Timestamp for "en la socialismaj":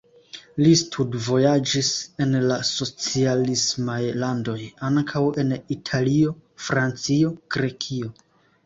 2.25-3.99